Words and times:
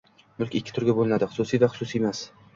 Mulk 0.43 0.55
ikki 0.59 0.73
turga 0.77 0.95
bo‘linadi: 1.01 1.29
xususiy 1.35 1.63
va... 1.67 1.71
xususiymas. 1.77 2.25